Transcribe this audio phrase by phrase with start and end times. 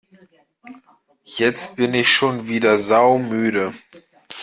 [1.25, 3.75] Jetzt bin ich schon wieder saumüde!